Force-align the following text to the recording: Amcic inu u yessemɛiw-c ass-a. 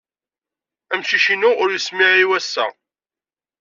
Amcic 0.93 1.25
inu 1.33 1.49
u 1.63 1.65
yessemɛiw-c 1.73 2.31
ass-a. 2.39 2.65